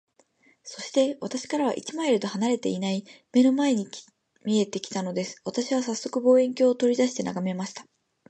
[0.63, 3.03] そして、私から一マイルとは離れていない
[3.33, 3.87] 眼の前に
[4.43, 5.39] 見えて来たのです。
[5.45, 7.85] 私はさっそく、望遠鏡を取り出して眺めました。